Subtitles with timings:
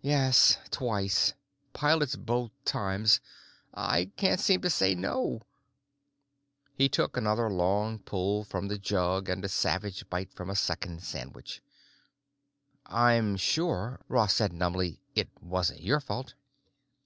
[0.00, 0.56] Yes.
[0.70, 1.34] Twice.
[1.74, 3.20] Pilots both times.
[3.74, 5.42] I can't seem to say no——"
[6.74, 11.02] He took another long pull from the jug and a savage bite from a second
[11.02, 11.60] sandwich.
[12.86, 16.32] "I'm sure," Ross said numbly, "it wasn't your fault."